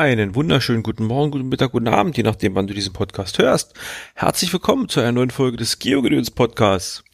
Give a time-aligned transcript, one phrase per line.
[0.00, 3.74] Einen wunderschönen guten Morgen, guten Mittag, guten Abend, je nachdem, wann du diesen Podcast hörst.
[4.14, 7.04] Herzlich willkommen zu einer neuen Folge des Geogedöns Podcasts.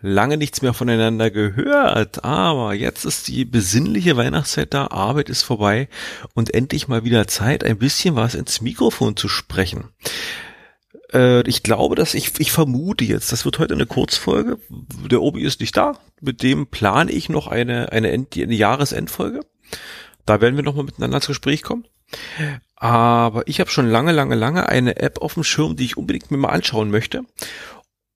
[0.00, 5.90] Lange nichts mehr voneinander gehört, aber jetzt ist die besinnliche Weihnachtszeit da, Arbeit ist vorbei
[6.32, 9.90] und endlich mal wieder Zeit, ein bisschen was ins Mikrofon zu sprechen.
[11.12, 14.56] Äh, ich glaube, dass ich, ich vermute jetzt, das wird heute eine Kurzfolge.
[15.10, 15.98] Der Obi ist nicht da.
[16.22, 19.42] Mit dem plane ich noch eine, eine, End, eine Jahresendfolge.
[20.26, 21.86] Da werden wir nochmal miteinander ins Gespräch kommen.
[22.76, 26.30] Aber ich habe schon lange, lange, lange eine App auf dem Schirm, die ich unbedingt
[26.30, 27.24] mir mal anschauen möchte.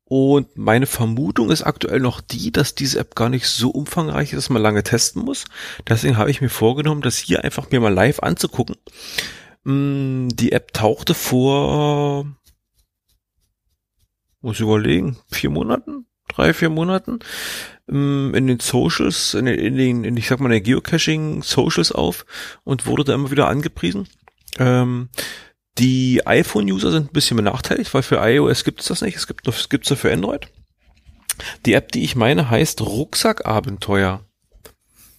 [0.04, 4.38] Und meine Vermutung ist aktuell noch die, dass diese App gar nicht so umfangreich ist,
[4.38, 5.44] dass man lange testen muss.
[5.88, 8.74] Deswegen habe ich mir vorgenommen, das hier einfach mir mal live anzugucken.
[9.62, 12.26] Mm, die App tauchte vor,
[14.40, 17.20] muss ich überlegen, vier Monaten, drei, vier Monaten
[17.90, 22.24] in den Socials, in den, in den in, ich sag mal, in den Geocaching-Socials auf
[22.64, 24.08] und wurde da immer wieder angepriesen.
[24.58, 25.08] Ähm,
[25.78, 29.46] die iPhone-User sind ein bisschen benachteiligt, weil für iOS gibt es das nicht, es gibt
[29.46, 30.48] es gibt's nur für Android.
[31.66, 34.24] Die App, die ich meine, heißt Rucksackabenteuer.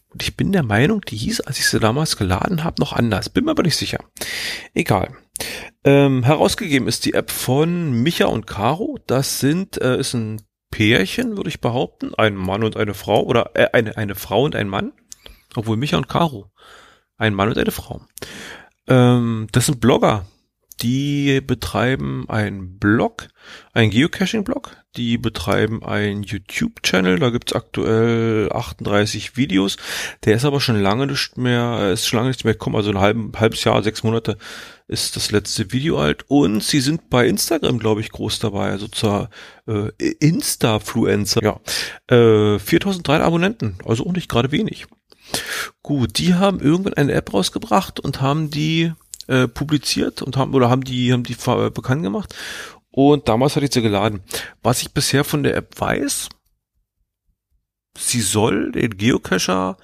[0.09, 3.29] Und ich bin der Meinung, die hieß, als ich sie damals geladen habe, noch anders.
[3.29, 4.03] Bin mir aber nicht sicher.
[4.73, 5.15] Egal.
[5.83, 8.99] Ähm, herausgegeben ist die App von Micha und Caro.
[9.07, 12.15] Das sind, äh, ist ein Pärchen, würde ich behaupten.
[12.15, 14.93] Ein Mann und eine Frau oder äh, eine, eine Frau und ein Mann.
[15.55, 16.49] Obwohl Micha und Caro.
[17.17, 18.01] Ein Mann und eine Frau.
[18.87, 20.25] Ähm, das sind Blogger.
[20.81, 23.27] Die betreiben einen Blog,
[23.73, 24.77] einen Geocaching-Blog.
[24.97, 27.19] Die betreiben einen YouTube-Channel.
[27.19, 29.77] Da gibt's aktuell 38 Videos.
[30.25, 32.75] Der ist aber schon lange nicht mehr, ist schon lange nicht mehr gekommen.
[32.75, 34.37] Also ein halben, halbes Jahr, sechs Monate
[34.87, 36.25] ist das letzte Video alt.
[36.27, 38.71] Und sie sind bei Instagram, glaube ich, groß dabei.
[38.71, 39.29] Also zur
[39.67, 41.41] äh, Insta-Fluencer.
[41.43, 41.59] Ja,
[42.07, 43.77] äh, 4300 Abonnenten.
[43.85, 44.87] Also auch nicht gerade wenig.
[45.83, 48.91] Gut, die haben irgendwann eine App rausgebracht und haben die
[49.31, 52.35] äh, publiziert und haben oder haben die haben die äh, bekannt gemacht
[52.91, 54.21] und damals hatte ich sie geladen.
[54.61, 56.29] Was ich bisher von der App weiß,
[57.97, 59.77] sie soll den Geocacher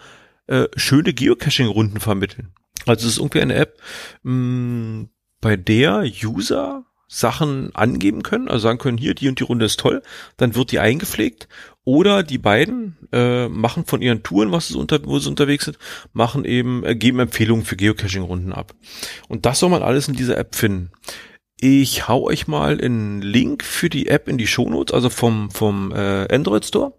[0.48, 2.54] äh, schöne Geocaching-Runden vermitteln.
[2.86, 3.82] Also es ist irgendwie eine App,
[4.24, 5.10] mh, mm,
[5.40, 9.80] bei der User Sachen angeben können, also sagen können, hier, die und die Runde ist
[9.80, 10.02] toll,
[10.36, 11.48] dann wird die eingepflegt.
[11.86, 15.78] Oder die beiden äh, machen von ihren Touren, was sie unter, wo sie unterwegs sind,
[16.12, 18.74] machen eben, äh, geben Empfehlungen für Geocaching-Runden ab.
[19.30, 20.92] Und das soll man alles in dieser App finden.
[21.60, 25.94] Ich hau euch mal einen Link für die App in die Shownotes, also vom, vom
[25.94, 26.94] äh, Android Store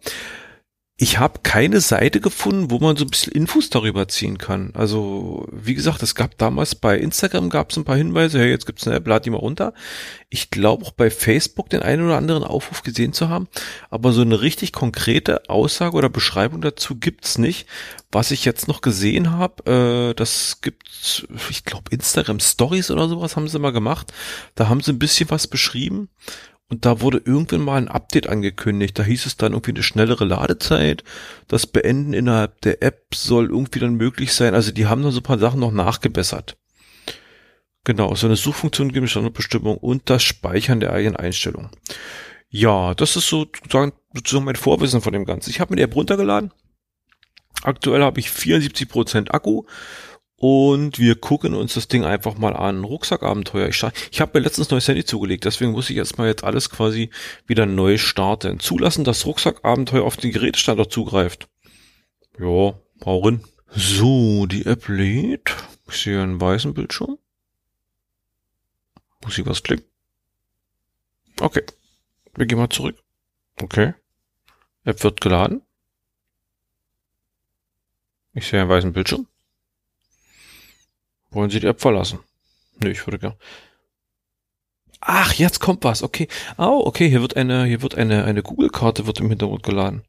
[1.01, 4.73] ich habe keine Seite gefunden, wo man so ein bisschen Infos darüber ziehen kann.
[4.75, 8.67] Also, wie gesagt, es gab damals bei Instagram gab es ein paar Hinweise, hey, jetzt
[8.67, 9.75] gibt's eine App, lad die mal runter.
[10.29, 13.47] Ich glaube auch bei Facebook den einen oder anderen Aufruf gesehen zu haben,
[13.91, 17.69] aber so eine richtig konkrete Aussage oder Beschreibung dazu gibt's nicht.
[18.11, 23.37] Was ich jetzt noch gesehen habe, äh, das gibt's, ich glaube, Instagram Stories oder sowas
[23.37, 24.13] haben sie mal gemacht.
[24.57, 26.09] Da haben sie ein bisschen was beschrieben
[26.71, 28.99] und da wurde irgendwann mal ein Update angekündigt.
[28.99, 31.03] Da hieß es dann irgendwie eine schnellere Ladezeit.
[31.47, 34.55] Das Beenden innerhalb der App soll irgendwie dann möglich sein.
[34.55, 36.59] Also die haben da so ein paar Sachen noch nachgebessert.
[37.85, 41.71] Genau, so eine Suchfunktion gibt es Standardbestimmung und das Speichern der eigenen Einstellungen.
[42.51, 45.49] Ja, das ist sozusagen, sozusagen mein Vorwissen von dem Ganzen.
[45.49, 46.53] Ich habe mir die App runtergeladen.
[47.63, 49.65] Aktuell habe ich 74% Akku.
[50.41, 52.85] Und wir gucken uns das Ding einfach mal an.
[52.85, 53.69] Rucksackabenteuer.
[53.69, 57.11] Ich, ich habe mir letztens neues Handy zugelegt, deswegen muss ich erstmal jetzt alles quasi
[57.49, 58.61] wieder neu starten.
[58.61, 61.49] Zulassen, dass Rucksackabenteuer auf den Gerätestandard zugreift.
[62.39, 63.43] Ja, hau rein.
[63.71, 65.57] So, die App lädt.
[65.89, 67.19] Ich sehe einen weißen Bildschirm.
[69.25, 69.87] Muss ich was klicken?
[71.41, 71.65] Okay.
[72.37, 73.03] Wir gehen mal zurück.
[73.61, 73.95] Okay.
[74.85, 75.63] App wird geladen.
[78.35, 79.27] Ich sehe einen weißen Bildschirm.
[81.31, 82.21] Wollen Sie die App verlassen?
[82.81, 83.35] Nee, ich würde gern.
[85.01, 86.03] Ach, jetzt kommt was.
[86.03, 86.29] Okay.
[86.57, 90.03] Oh, okay, hier wird eine, hier wird eine, eine Google-Karte wird im Hintergrund geladen.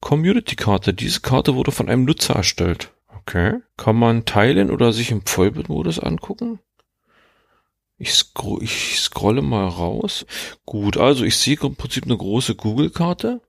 [0.00, 0.94] Community-Karte.
[0.94, 2.92] Diese Karte wurde von einem Nutzer erstellt.
[3.08, 3.58] Okay.
[3.76, 6.60] Kann man teilen oder sich im Vollbildmodus angucken?
[7.98, 10.24] Ich, scro ich scrolle mal raus.
[10.64, 13.40] Gut, also ich sehe im Prinzip eine große Google-Karte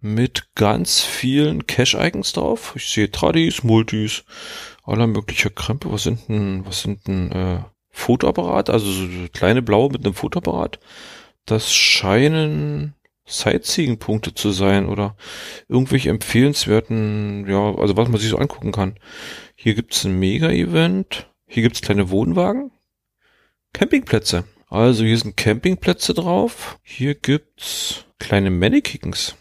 [0.00, 2.74] mit ganz vielen Cache-Icons drauf.
[2.76, 4.24] Ich sehe Tradis, Multis,
[4.84, 5.90] aller möglicher Krempe.
[5.90, 7.58] Was sind denn, was sind denn, äh,
[7.90, 8.70] Fotoapparat?
[8.70, 10.78] Also so kleine blaue mit einem Fotoapparat.
[11.46, 12.94] Das scheinen
[13.26, 15.16] Sightseeing-Punkte zu sein oder
[15.68, 18.98] irgendwelche empfehlenswerten, ja, also was man sich so angucken kann.
[19.54, 21.30] Hier gibt's ein Mega-Event.
[21.46, 22.70] Hier gibt's kleine Wohnwagen.
[23.72, 24.44] Campingplätze.
[24.68, 26.78] Also hier sind Campingplätze drauf.
[26.82, 29.36] Hier gibt's kleine Mannequins.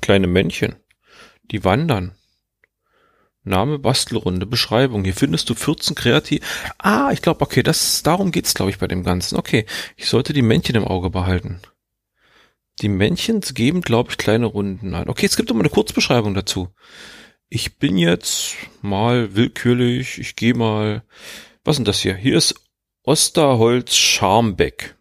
[0.00, 0.76] Kleine Männchen.
[1.50, 2.12] Die wandern.
[3.44, 5.04] Name Bastelrunde, Beschreibung.
[5.04, 6.40] Hier findest du 14 kreativ.
[6.78, 9.36] Ah, ich glaube, okay, das darum geht's, glaube ich, bei dem Ganzen.
[9.36, 11.60] Okay, ich sollte die Männchen im Auge behalten.
[12.80, 15.08] Die Männchen geben, glaube ich, kleine Runden ein.
[15.08, 16.70] Okay, es gibt immer eine Kurzbeschreibung dazu.
[17.48, 21.04] Ich bin jetzt mal willkürlich, ich gehe mal,
[21.62, 22.16] was ist das hier?
[22.16, 22.54] Hier ist
[23.04, 24.96] Osterholz Scharmbeck.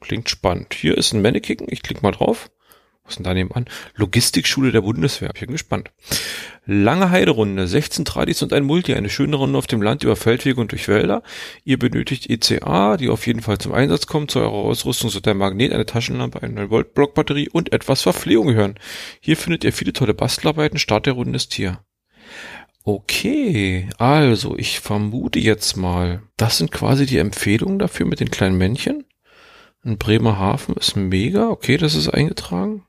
[0.00, 0.74] Klingt spannend.
[0.74, 2.50] Hier ist ein Mannequin, ich klicke mal drauf.
[3.04, 3.66] Was denn da nebenan?
[3.96, 5.30] Logistikschule der Bundeswehr.
[5.34, 5.90] Ich bin gespannt.
[6.64, 8.94] Lange Heiderunde, 16 Tradis und ein Multi.
[8.94, 11.22] Eine schöne Runde auf dem Land über Feldwege und durch Wälder.
[11.64, 14.30] Ihr benötigt ECA, die auf jeden Fall zum Einsatz kommt.
[14.30, 18.76] Zu eurer Ausrüstung soll der Magnet, eine Taschenlampe, eine Volt Blockbatterie und etwas Verpflegung gehören.
[19.20, 20.78] Hier findet ihr viele tolle Bastelarbeiten.
[20.78, 21.80] Start der Runde ist hier.
[22.84, 28.58] Okay, also ich vermute jetzt mal, das sind quasi die Empfehlungen dafür mit den kleinen
[28.58, 29.04] Männchen.
[29.84, 31.48] Ein Bremerhaven ist mega.
[31.48, 32.84] Okay, das ist eingetragen.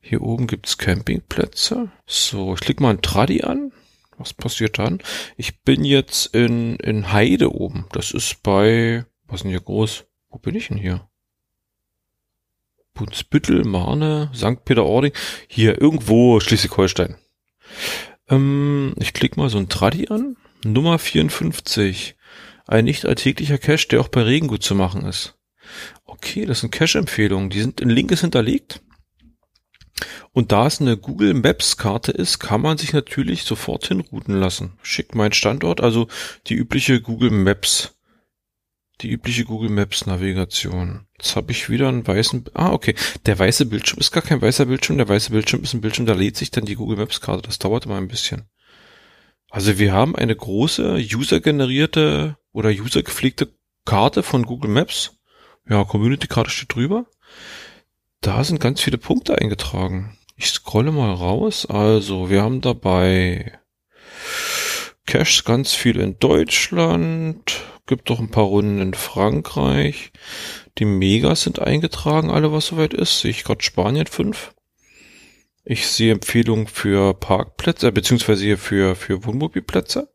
[0.00, 1.90] Hier oben gibt's Campingplätze.
[2.06, 3.72] So, ich klicke mal ein Tradi an.
[4.16, 5.00] Was passiert dann?
[5.36, 7.86] Ich bin jetzt in, in Heide oben.
[7.92, 10.04] Das ist bei, was ist denn hier groß?
[10.30, 11.08] Wo bin ich denn hier?
[12.94, 14.64] Bunzbüttel, Marne, St.
[14.64, 15.12] Peter-Ording.
[15.46, 17.16] Hier, irgendwo Schleswig-Holstein.
[18.28, 20.36] Ähm, ich klicke mal so ein Tradi an.
[20.64, 22.16] Nummer 54.
[22.66, 25.38] Ein nicht alltäglicher Cache, der auch bei Regen gut zu machen ist.
[26.04, 27.50] Okay, das sind Cache-Empfehlungen.
[27.50, 28.82] Die sind in Linkes hinterlegt.
[30.32, 34.78] Und da es eine Google Maps Karte ist, kann man sich natürlich sofort hinrouten lassen.
[34.82, 36.08] Schick mein Standort, also
[36.46, 37.94] die übliche Google Maps,
[39.00, 41.06] die übliche Google Maps Navigation.
[41.16, 42.94] Jetzt habe ich wieder einen weißen, ah okay,
[43.26, 46.14] der weiße Bildschirm ist gar kein weißer Bildschirm, der weiße Bildschirm ist ein Bildschirm, da
[46.14, 47.42] lädt sich dann die Google Maps Karte.
[47.42, 48.48] Das dauert immer ein bisschen.
[49.50, 53.48] Also wir haben eine große user-generierte oder user-gepflegte
[53.84, 55.12] Karte von Google Maps.
[55.68, 57.06] Ja, Community-Karte steht drüber.
[58.20, 60.17] Da sind ganz viele Punkte eingetragen.
[60.40, 61.66] Ich scrolle mal raus.
[61.66, 63.58] Also, wir haben dabei
[65.04, 67.64] Caches ganz viel in Deutschland.
[67.86, 70.12] Gibt doch ein paar Runden in Frankreich.
[70.78, 73.18] Die Megas sind eingetragen, alle was soweit ist.
[73.18, 74.54] Sehe ich gerade Spanien 5.
[75.64, 80.08] Ich sehe Empfehlungen für Parkplätze, äh, beziehungsweise hier für, für Wohnmobilplätze.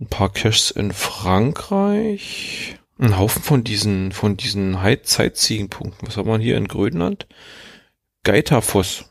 [0.00, 2.76] Ein paar Caches in Frankreich.
[2.98, 6.08] Ein Haufen von diesen, von diesen Sightseeing-Punkten.
[6.08, 7.28] Was haben wir hier in Grönland?
[8.26, 9.04] Geitafoss.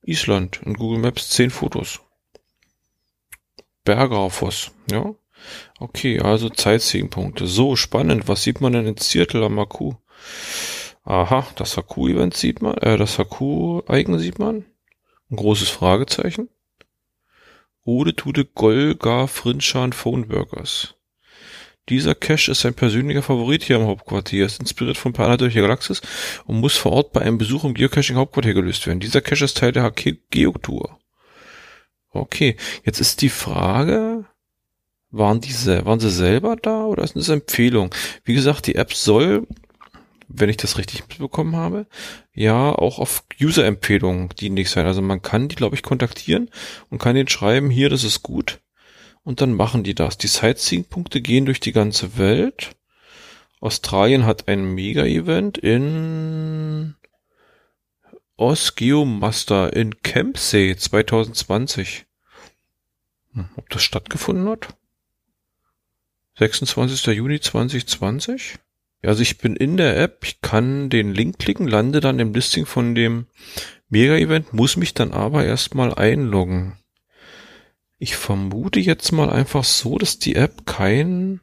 [0.00, 0.62] Island.
[0.64, 2.00] In Google Maps 10 Fotos.
[3.84, 4.70] Bergerfoss.
[4.90, 5.14] Ja.
[5.78, 7.46] Okay, also Sightseeing-Punkte.
[7.46, 8.26] So, spannend.
[8.26, 9.96] Was sieht man denn in Seattle am Haku?
[11.04, 14.64] Aha, das Haku-Event sieht man, äh, das Haku-Eigen sieht man.
[15.30, 16.48] Ein großes Fragezeichen.
[17.84, 20.94] Ode Tude Golga Frinchan Phone Burgers.
[21.90, 26.00] Dieser Cache ist sein persönlicher Favorit hier im Hauptquartier, ist inspiriert von durch die Galaxis
[26.46, 29.00] und muss vor Ort bei einem Besuch im Geocaching-Hauptquartier gelöst werden.
[29.00, 31.00] Dieser Cache ist Teil der HK Geotour.
[32.10, 34.24] Okay, jetzt ist die Frage,
[35.10, 37.92] waren diese, waren sie selber da oder ist das eine Empfehlung?
[38.22, 39.48] Wie gesagt, die App soll,
[40.28, 41.86] wenn ich das richtig mitbekommen habe,
[42.32, 44.86] ja auch auf User-Empfehlungen dienlich sein.
[44.86, 46.50] Also man kann die, glaube ich, kontaktieren
[46.88, 48.60] und kann denen schreiben, hier, das ist gut
[49.24, 50.18] und dann machen die das.
[50.18, 52.76] Die Sightseeing-Punkte gehen durch die ganze Welt.
[53.60, 56.94] Australien hat ein Mega-Event in
[58.36, 62.06] Osgeomaster in Kempsey 2020.
[63.34, 64.74] Hm, ob das stattgefunden hat?
[66.38, 67.04] 26.
[67.14, 68.58] Juni 2020?
[69.02, 72.64] Also ich bin in der App, ich kann den Link klicken, lande dann im Listing
[72.64, 73.26] von dem
[73.90, 76.79] Mega-Event, muss mich dann aber erstmal einloggen.
[78.02, 81.42] Ich vermute jetzt mal einfach so, dass die App kein,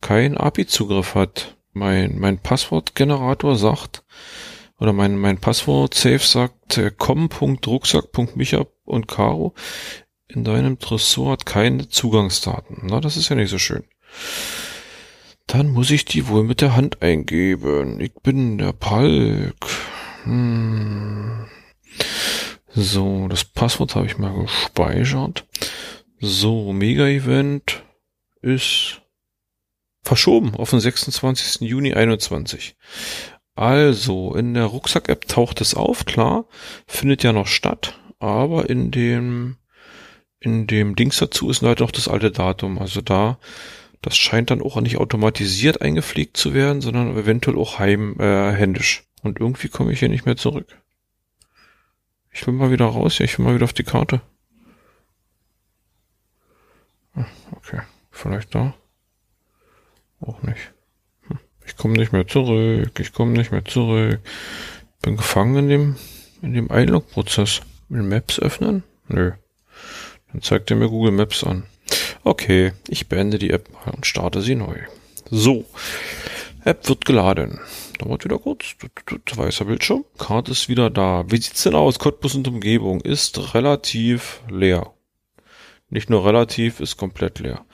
[0.00, 1.56] kein API-Zugriff hat.
[1.72, 4.04] Mein, mein Passwortgenerator sagt,
[4.78, 9.52] oder mein, mein Passwort-Safe sagt, äh, com.rucksack.micha und Caro
[10.28, 12.82] in deinem Tresor hat keine Zugangsdaten.
[12.82, 13.82] Na, das ist ja nicht so schön.
[15.48, 18.00] Dann muss ich die wohl mit der Hand eingeben.
[18.00, 19.56] Ich bin der Palk.
[20.22, 21.46] Hm.
[22.70, 25.46] So, das Passwort habe ich mal gespeichert.
[26.20, 27.82] So, Mega-Event
[28.42, 29.00] ist
[30.02, 31.68] verschoben auf den 26.
[31.68, 32.76] Juni 21.
[33.54, 36.44] Also, in der Rucksack-App taucht es auf, klar,
[36.86, 39.56] findet ja noch statt, aber in dem,
[40.38, 42.78] in dem Dings dazu ist leider noch das alte Datum.
[42.78, 43.38] Also da,
[44.02, 49.04] das scheint dann auch nicht automatisiert eingepflegt zu werden, sondern eventuell auch heim, äh, händisch.
[49.22, 50.80] Und irgendwie komme ich hier nicht mehr zurück.
[52.30, 54.20] Ich will mal wieder raus, ja, ich will mal wieder auf die Karte.
[57.14, 57.80] Ah, okay,
[58.10, 58.74] vielleicht da.
[60.20, 60.72] Auch nicht.
[61.28, 61.38] Hm.
[61.66, 64.20] Ich komme nicht mehr zurück, ich komme nicht mehr zurück.
[65.02, 65.96] Bin gefangen in dem,
[66.42, 67.62] in dem Einlog-Prozess.
[67.88, 68.82] Maps öffnen?
[69.08, 69.32] Nö.
[70.32, 71.64] Dann zeigt er mir Google Maps an.
[72.24, 74.76] Okay, ich beende die App mal und starte sie neu.
[75.30, 75.64] So,
[76.64, 77.60] App wird geladen.
[77.98, 78.76] Dauert wieder kurz.
[79.34, 80.04] Weißer Bildschirm.
[80.18, 81.24] Karte ist wieder da.
[81.28, 81.98] Wie sieht's denn aus?
[81.98, 84.94] Cottbus und Umgebung ist relativ leer.
[85.90, 87.64] Nicht nur relativ, ist komplett leer.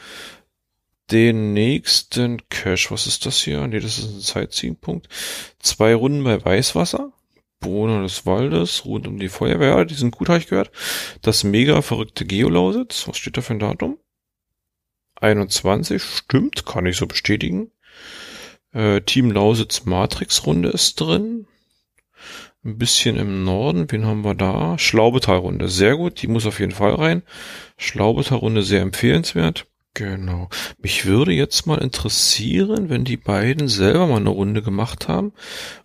[1.11, 3.67] Den nächsten Cache, was ist das hier?
[3.67, 5.09] Nee, das ist ein Sightseeing-Punkt.
[5.59, 7.13] Zwei Runden bei Weißwasser.
[7.61, 10.71] Bewohner des Waldes, rund um die Feuerwehr, die sind gut, habe ich gehört.
[11.23, 13.99] Das mega verrückte Geolausitz, was steht da für ein Datum?
[15.17, 17.71] 21, stimmt, kann ich so bestätigen.
[18.75, 21.47] Äh, Team Lausitz Matrix Runde ist drin.
[22.65, 24.79] Ein bisschen im Norden, wen haben wir da?
[24.79, 27.23] Schlaubetal Runde, sehr gut, die muss auf jeden Fall rein.
[27.77, 29.67] Schlaubetal Runde sehr empfehlenswert.
[29.97, 30.49] Genau.
[30.79, 35.33] Mich würde jetzt mal interessieren, wenn die beiden selber mal eine Runde gemacht haben,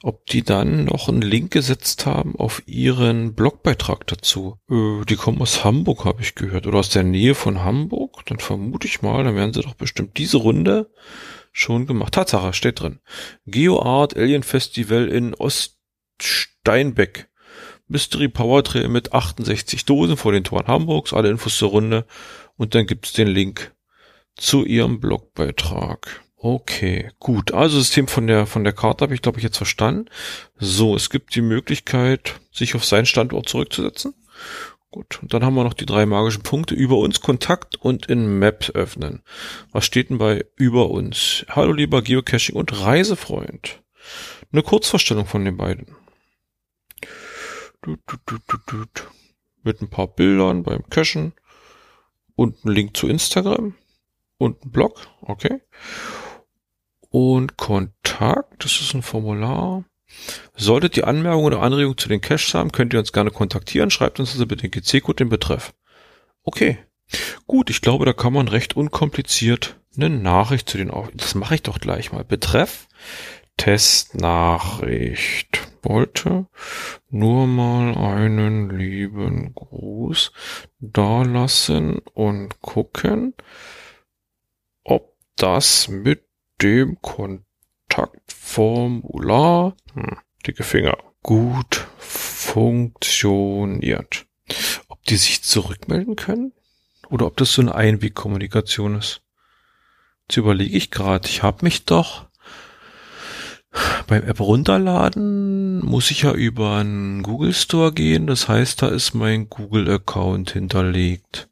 [0.02, 4.58] ob die dann noch einen Link gesetzt haben auf ihren Blogbeitrag dazu.
[4.68, 8.26] Äh, die kommen aus Hamburg, habe ich gehört, oder aus der Nähe von Hamburg.
[8.26, 10.90] Dann vermute ich mal, dann werden sie doch bestimmt diese Runde
[11.52, 12.14] schon gemacht.
[12.14, 13.00] Tatsache, steht drin.
[13.46, 17.30] GeoArt Alien Festival in Oststeinbeck.
[17.88, 21.14] Mystery Power Trail mit 68 Dosen vor den Toren Hamburgs.
[21.14, 22.06] Alle Infos zur Runde.
[22.56, 23.74] Und dann gibt's den Link
[24.36, 26.22] zu Ihrem Blogbeitrag.
[26.42, 27.54] Okay, gut.
[27.54, 30.06] Also System von der von der Karte habe ich glaube ich jetzt verstanden.
[30.58, 34.14] So, es gibt die Möglichkeit, sich auf seinen Standort zurückzusetzen.
[34.92, 38.40] Gut, und dann haben wir noch die drei magischen Punkte über uns, Kontakt und in
[38.40, 39.22] Map öffnen.
[39.72, 41.46] Was steht denn bei über uns?
[41.50, 43.84] Hallo lieber Geocaching und Reisefreund.
[44.52, 45.96] Eine Kurzvorstellung von den beiden.
[49.64, 51.34] Mit ein paar Bildern beim Cachen
[52.36, 53.76] und ein Link zu Instagram
[54.40, 55.62] und ein Blog, okay.
[57.12, 59.84] Und Kontakt, das ist ein Formular.
[60.56, 63.92] Solltet ihr Anmerkungen oder Anregungen zu den Caches haben, könnt ihr uns gerne kontaktieren.
[63.92, 65.74] Schreibt uns also bitte den GC-Code den Betreff.
[66.44, 66.78] Okay.
[67.48, 71.10] Gut, ich glaube, da kann man recht unkompliziert eine Nachricht zu den auf.
[71.14, 72.24] Das mache ich doch gleich mal.
[72.24, 72.88] Betreff
[73.58, 75.68] Testnachricht.
[75.82, 76.46] Wollte
[77.10, 80.32] nur mal einen lieben Gruß
[80.80, 83.34] dalassen und gucken,
[85.40, 86.26] das mit
[86.62, 87.02] dem
[87.90, 94.26] Kontaktformular, hm, dicke Finger, gut funktioniert.
[94.88, 96.54] Ob die sich zurückmelden können?
[97.10, 99.22] Oder ob das so eine Einwegkommunikation ist?
[100.28, 102.28] Jetzt überlege ich gerade, ich habe mich doch
[104.08, 108.28] beim App runterladen muss ich ja über einen Google Store gehen.
[108.28, 111.50] Das heißt, da ist mein Google Account hinterlegt.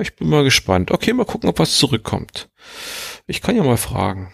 [0.00, 0.90] Ich bin mal gespannt.
[0.90, 2.48] Okay, mal gucken, ob was zurückkommt.
[3.26, 4.32] Ich kann ja mal fragen.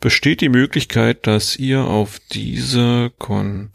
[0.00, 3.70] Besteht die Möglichkeit, dass ihr auf diese Kon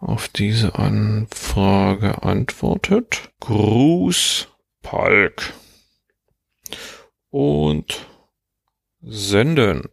[0.00, 3.32] auf diese Anfrage antwortet?
[3.40, 4.48] Gruß
[4.82, 5.52] Palk.
[7.30, 8.06] Und
[9.02, 9.88] senden.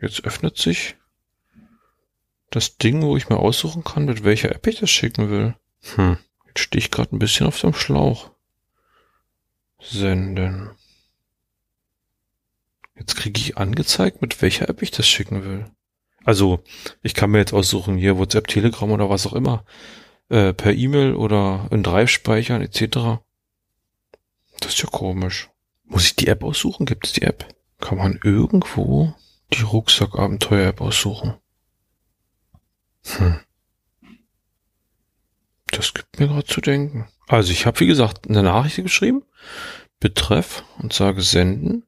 [0.00, 0.96] Jetzt öffnet sich
[2.50, 5.56] das Ding, wo ich mir aussuchen kann, mit welcher App ich das schicken will.
[5.94, 8.30] Hm, jetzt stehe ich gerade ein bisschen auf dem Schlauch.
[9.80, 10.70] Senden.
[12.98, 15.70] Jetzt kriege ich angezeigt, mit welcher App ich das schicken will.
[16.24, 16.62] Also,
[17.02, 19.64] ich kann mir jetzt aussuchen, hier WhatsApp, Telegram oder was auch immer,
[20.28, 23.20] äh, per E-Mail oder in Drive speichern etc.
[24.60, 25.50] Das ist ja komisch.
[25.84, 26.86] Muss ich die App aussuchen?
[26.86, 27.46] Gibt es die App?
[27.80, 29.14] Kann man irgendwo
[29.52, 31.34] die Rucksackabenteuer-App aussuchen?
[33.04, 33.40] Hm.
[35.66, 37.06] Das gibt mir gerade zu denken.
[37.28, 39.22] Also ich habe, wie gesagt, eine Nachricht geschrieben,
[40.00, 41.84] Betreff und sage senden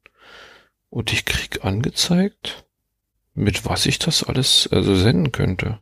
[0.91, 2.65] und ich krieg angezeigt,
[3.35, 5.81] mit was ich das alles also senden könnte.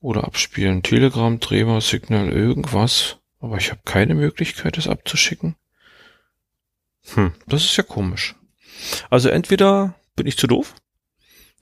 [0.00, 0.82] Oder abspielen.
[0.82, 3.18] Telegram, Trema, Signal, irgendwas.
[3.40, 5.56] Aber ich habe keine Möglichkeit, das abzuschicken.
[7.14, 8.34] Hm, das ist ja komisch.
[9.10, 10.74] Also entweder bin ich zu doof,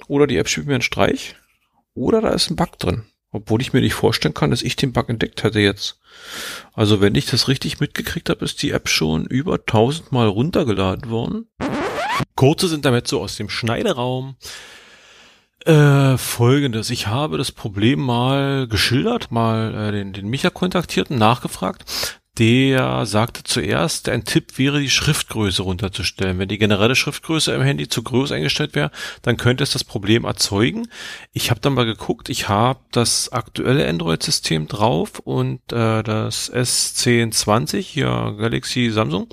[0.09, 1.37] oder die App spielt mir einen Streich,
[1.95, 3.05] oder da ist ein Bug drin.
[3.33, 5.99] Obwohl ich mir nicht vorstellen kann, dass ich den Bug entdeckt hätte jetzt.
[6.73, 11.11] Also wenn ich das richtig mitgekriegt habe, ist die App schon über 1000 Mal runtergeladen
[11.11, 11.49] worden.
[12.35, 14.37] Kurze sind damit so aus dem Schneideraum.
[15.65, 16.91] Äh, folgendes.
[16.91, 21.85] Ich habe das Problem mal geschildert, mal äh, den, den Micha kontaktiert und nachgefragt
[22.39, 26.39] der sagte zuerst, ein Tipp wäre, die Schriftgröße runterzustellen.
[26.39, 28.91] Wenn die generelle Schriftgröße im Handy zu groß eingestellt wäre,
[29.23, 30.89] dann könnte es das Problem erzeugen.
[31.33, 37.79] Ich habe dann mal geguckt, ich habe das aktuelle Android-System drauf und äh, das S1020,
[37.79, 39.29] hier Galaxy Samsung.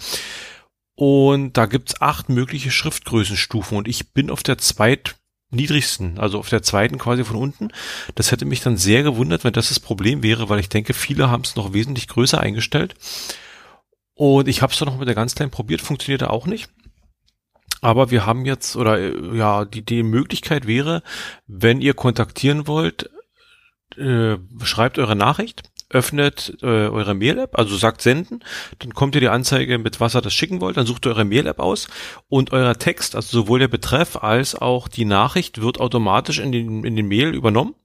[0.95, 5.15] Und da gibt's acht mögliche Schriftgrößenstufen und ich bin auf der zweit
[5.49, 7.69] niedrigsten, also auf der zweiten quasi von unten.
[8.15, 11.29] Das hätte mich dann sehr gewundert, wenn das das Problem wäre, weil ich denke, viele
[11.29, 12.95] haben es noch wesentlich größer eingestellt.
[14.15, 16.69] Und ich habe es dann noch mit der ganz kleinen probiert, funktionierte auch nicht.
[17.81, 21.03] Aber wir haben jetzt, oder äh, ja, die, die Möglichkeit wäre,
[21.47, 23.09] wenn ihr kontaktieren wollt,
[23.97, 28.43] äh, schreibt eure Nachricht, öffnet äh, eure Mail-App, also sagt senden,
[28.79, 31.25] dann kommt ihr die Anzeige mit was ihr das schicken wollt, dann sucht ihr eure
[31.25, 31.87] Mail-App aus
[32.29, 36.83] und euer Text, also sowohl der Betreff als auch die Nachricht wird automatisch in den,
[36.83, 37.75] in den Mail übernommen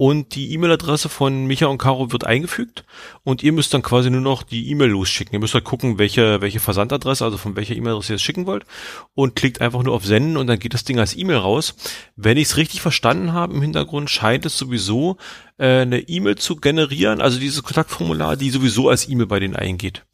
[0.00, 2.84] und die E-Mail-Adresse von Micha und Caro wird eingefügt
[3.22, 5.34] und ihr müsst dann quasi nur noch die E-Mail losschicken.
[5.34, 8.64] Ihr müsst halt gucken, welche, welche Versandadresse, also von welcher E-Mail-Adresse ihr es schicken wollt
[9.12, 11.74] und klickt einfach nur auf Senden und dann geht das Ding als E-Mail raus.
[12.16, 15.18] Wenn ich es richtig verstanden habe im Hintergrund, scheint es sowieso
[15.58, 20.06] äh, eine E-Mail zu generieren, also dieses Kontaktformular, die sowieso als E-Mail bei denen eingeht.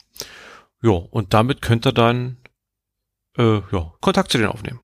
[0.83, 2.39] Ja, und damit könnt ihr dann
[3.39, 4.81] äh, ja, Kontakt zu denen aufnehmen.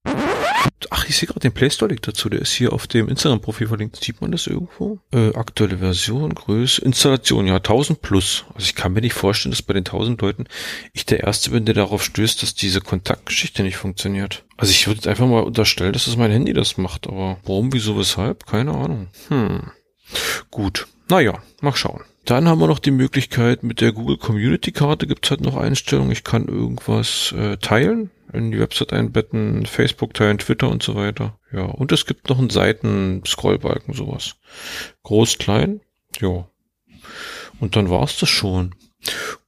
[0.90, 2.28] Ach, ich sehe gerade den Play Store Link dazu.
[2.28, 3.96] Der ist hier auf dem Instagram-Profil verlinkt.
[3.96, 4.98] Sieht man das irgendwo?
[5.12, 8.44] Äh, aktuelle Version, Größe, Installation, ja, 1000 plus.
[8.54, 10.46] Also ich kann mir nicht vorstellen, dass bei den 1000 Leuten
[10.92, 14.44] ich der Erste bin, der darauf stößt, dass diese Kontaktgeschichte nicht funktioniert.
[14.56, 17.06] Also ich würde einfach mal unterstellen, dass es mein Handy das macht.
[17.06, 18.46] Aber warum, wieso, weshalb?
[18.46, 19.08] Keine Ahnung.
[19.28, 19.70] Hm.
[20.50, 20.86] Gut.
[21.08, 22.02] Naja, mal schauen.
[22.24, 26.12] Dann haben wir noch die Möglichkeit, mit der Google Community Karte gibt's halt noch Einstellungen.
[26.12, 31.38] Ich kann irgendwas äh, teilen in die Website einbetten, Facebook teilen, Twitter und so weiter.
[31.52, 34.36] Ja, und es gibt noch einen Seiten-Scrollbalken, sowas.
[35.02, 35.80] Groß, klein,
[36.20, 36.48] ja.
[37.60, 38.74] Und dann war's das schon.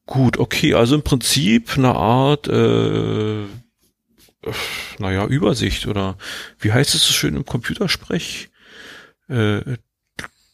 [0.07, 3.45] Gut, okay, also im Prinzip eine Art, äh,
[4.99, 6.19] naja, Übersicht oder
[6.59, 8.51] wie heißt es so schön im Computersprech?
[9.29, 9.79] Äh,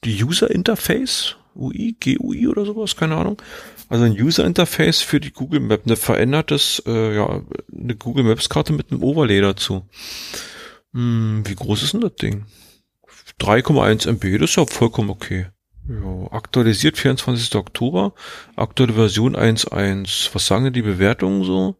[0.05, 3.40] die User Interface, UI, GUI oder sowas, keine Ahnung.
[3.88, 7.42] Also ein User Interface für die Google Map, eine verändertes, äh, ja,
[7.73, 9.87] eine Google Maps Karte mit einem Overlay dazu.
[10.92, 12.46] Hm, wie groß ist denn das Ding?
[13.40, 15.46] 3,1 MB, das ist ja vollkommen okay.
[15.90, 17.57] Ja, aktualisiert 24.
[17.57, 18.12] Oktober,
[18.55, 20.31] aktuelle Version 1.1.
[20.33, 21.74] Was sagen denn die Bewertungen so?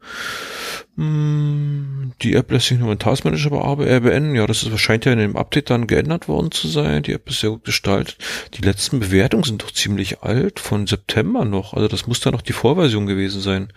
[0.97, 4.35] Hm, die App lässt sich nur in Taskmanager beenden.
[4.35, 7.05] Ja, das ist wahrscheinlich ja in dem Update dann geändert worden zu sein.
[7.05, 8.17] Die App ist sehr gut gestaltet.
[8.55, 11.75] Die letzten Bewertungen sind doch ziemlich alt, von September noch.
[11.75, 13.73] Also das muss da noch die Vorversion gewesen sein.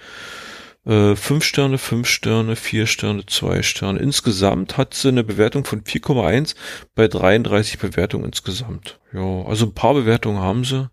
[0.86, 4.00] Äh, fünf Sterne, fünf Sterne, vier Sterne, zwei Sterne.
[4.00, 6.56] Insgesamt hat sie eine Bewertung von 4,1
[6.94, 9.00] bei 33 Bewertungen insgesamt.
[9.14, 10.90] Ja, also ein paar Bewertungen haben sie.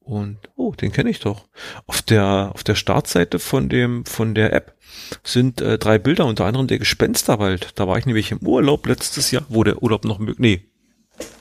[0.00, 1.46] Und, oh, den kenne ich doch.
[1.86, 4.74] Auf der, auf der Startseite von dem, von der App
[5.22, 7.78] sind äh, drei Bilder, unter anderem der Gespensterwald.
[7.78, 10.64] Da war ich nämlich im Urlaub letztes Jahr, wo der Urlaub noch möglich, nee.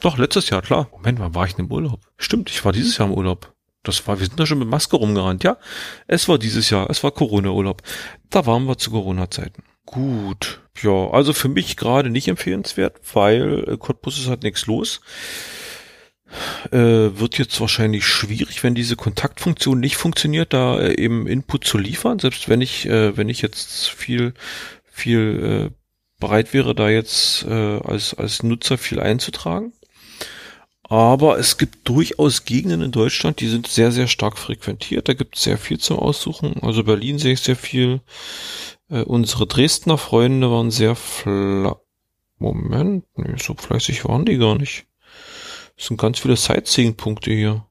[0.02, 0.90] Doch, letztes Jahr, klar.
[0.92, 2.02] Moment, wann war ich denn im Urlaub?
[2.18, 3.56] Stimmt, ich war dieses Jahr im Urlaub.
[3.84, 5.58] Das war, wir sind da schon mit Maske rumgerannt, ja.
[6.08, 7.82] Es war dieses Jahr, es war Corona-Urlaub.
[8.30, 9.64] Da waren wir zu Corona-Zeiten.
[9.86, 10.62] Gut.
[10.82, 15.02] Ja, also für mich gerade nicht empfehlenswert, weil äh, Cottbus ist halt nichts los.
[16.72, 21.78] Äh, wird jetzt wahrscheinlich schwierig, wenn diese Kontaktfunktion nicht funktioniert, da äh, eben Input zu
[21.78, 22.20] liefern.
[22.20, 24.34] Selbst wenn ich, äh, wenn ich jetzt viel,
[24.84, 25.76] viel äh,
[26.20, 29.74] bereit wäre, da jetzt äh, als, als Nutzer viel einzutragen.
[30.90, 35.08] Aber es gibt durchaus Gegenden in Deutschland, die sind sehr, sehr stark frequentiert.
[35.08, 36.56] Da gibt es sehr viel zum Aussuchen.
[36.64, 38.02] Also Berlin sehe ich sehr viel.
[38.90, 41.80] Äh, unsere Dresdner Freunde waren sehr fla
[42.42, 44.86] Moment, nee, so fleißig waren die gar nicht.
[45.78, 47.66] Es sind ganz viele Sightseeing-Punkte hier.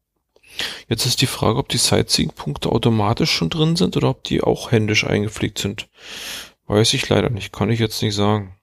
[0.89, 4.71] Jetzt ist die Frage, ob die Sightseeing-Punkte automatisch schon drin sind oder ob die auch
[4.71, 5.89] händisch eingepflegt sind.
[6.67, 8.57] Weiß ich leider nicht, kann ich jetzt nicht sagen.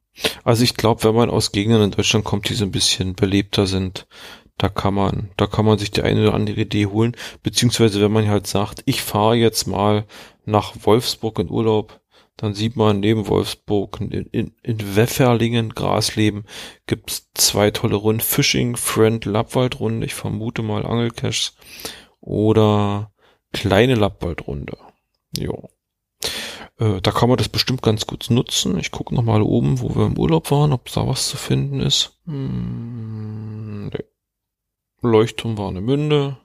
[0.44, 3.66] Also ich glaube, wenn man aus Gegenden in Deutschland kommt, die so ein bisschen belebter
[3.66, 4.08] sind,
[4.58, 8.12] da kann man, da kann man sich die eine oder andere Idee holen, beziehungsweise wenn
[8.12, 10.06] man halt sagt, ich fahre jetzt mal
[10.46, 12.02] nach Wolfsburg in Urlaub,
[12.38, 16.46] dann sieht man neben Wolfsburg in, in, in Wefferlingen, Grasleben,
[16.86, 21.56] gibt's zwei tolle Runden, Fishing, Friend, Lappwaldrunde, ich vermute mal Angelcaches
[22.20, 23.12] oder
[23.54, 24.78] kleine Lappwaldrunde.
[25.38, 25.70] Jo.
[26.78, 28.78] Äh, da kann man das bestimmt ganz gut nutzen.
[28.80, 32.20] Ich gucke nochmal oben, wo wir im Urlaub waren, ob da was zu finden ist.
[32.26, 34.04] Hm, nee.
[35.02, 36.38] Leuchtturm Warnemünde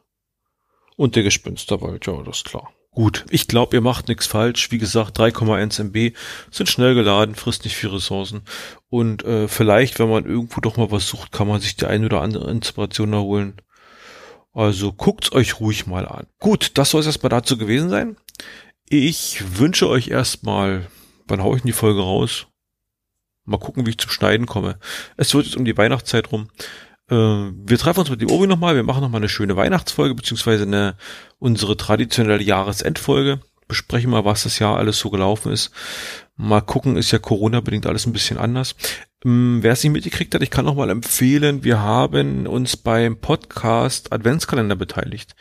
[0.97, 2.73] und der Gespensterwald, ja, das ist klar.
[2.93, 4.73] Gut, ich glaube, ihr macht nichts falsch.
[4.73, 6.17] Wie gesagt, 3,1 MB
[6.51, 8.43] sind schnell geladen, frisst nicht viel Ressourcen.
[8.89, 12.07] Und äh, vielleicht, wenn man irgendwo doch mal was sucht, kann man sich die eine
[12.07, 13.63] oder andere Inspiration erholen.
[14.53, 16.27] Also guckt's euch ruhig mal an.
[16.41, 18.17] Gut, das soll es erstmal dazu gewesen sein.
[18.89, 20.89] Ich wünsche euch erstmal,
[21.29, 22.49] wann hau ich in die Folge raus?
[23.45, 24.81] Mal gucken, wie ich zum Schneiden komme.
[25.17, 26.51] Es wird jetzt um die Weihnachtszeit rum.
[27.11, 30.65] Äh, wir treffen uns mit dem Obi nochmal, wir machen nochmal eine schöne Weihnachtsfolge, beziehungsweise
[30.65, 30.97] eine,
[31.39, 33.41] unsere traditionelle Jahresendfolge.
[33.69, 35.71] Besprechen mal, was das Jahr alles so gelaufen ist.
[36.37, 38.75] Mal gucken, ist ja Corona-bedingt alles ein bisschen anders.
[39.25, 43.19] Ähm, wer es nicht mitgekriegt hat, ich kann noch mal empfehlen, wir haben uns beim
[43.19, 45.35] Podcast Adventskalender beteiligt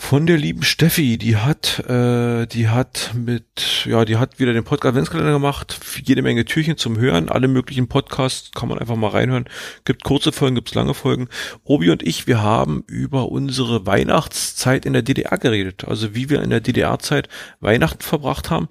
[0.00, 4.62] von der lieben Steffi, die hat, äh, die hat mit, ja, die hat wieder den
[4.62, 9.10] Podcast Adventskalender gemacht, jede Menge Türchen zum Hören, alle möglichen Podcasts kann man einfach mal
[9.10, 9.46] reinhören.
[9.84, 11.28] Gibt kurze Folgen, gibt's lange Folgen.
[11.64, 16.42] Obi und ich, wir haben über unsere Weihnachtszeit in der DDR geredet, also wie wir
[16.42, 17.28] in der DDR-Zeit
[17.60, 18.68] Weihnachten verbracht haben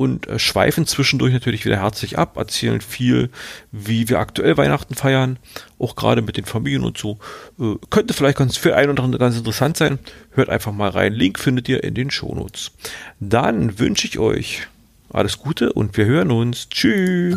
[0.00, 3.28] und äh, schweifen zwischendurch natürlich wieder herzlich ab, erzählen viel,
[3.70, 5.38] wie wir aktuell Weihnachten feiern,
[5.78, 7.18] auch gerade mit den Familien und so.
[7.60, 9.98] Äh, könnte vielleicht ganz für einen oder anderen ganz interessant sein.
[10.30, 11.12] Hört einfach mal rein.
[11.12, 12.70] Link findet ihr in den Shownotes.
[13.20, 14.68] Dann wünsche ich euch
[15.10, 16.70] alles Gute und wir hören uns.
[16.70, 17.36] Tschüss.